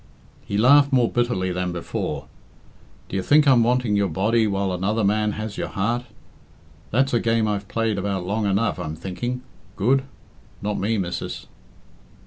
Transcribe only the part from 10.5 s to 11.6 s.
Not me, missis."